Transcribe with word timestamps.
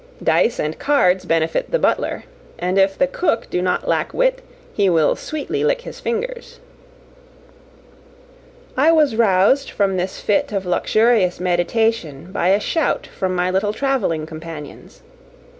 Dice 0.23 0.59
and 0.59 0.79
cards 0.79 1.25
benefit 1.25 1.69
the 1.69 1.77
butler; 1.77 2.23
and 2.57 2.79
if 2.79 2.97
the 2.97 3.05
cook 3.05 3.47
do 3.51 3.61
not 3.61 3.87
lack 3.87 4.15
wit, 4.15 4.41
he 4.73 4.89
will 4.89 5.15
sweetly 5.15 5.63
lick 5.63 5.81
his 5.81 5.99
fingers." 5.99 6.59
I 8.75 8.91
was 8.91 9.15
roused 9.15 9.69
from 9.69 9.97
this 9.97 10.19
fit 10.19 10.51
of 10.51 10.65
luxurious 10.65 11.39
meditation 11.39 12.31
by 12.31 12.47
a 12.47 12.59
shout 12.59 13.05
from 13.05 13.35
my 13.35 13.51
little 13.51 13.73
travelling 13.73 14.25
companions. 14.25 15.03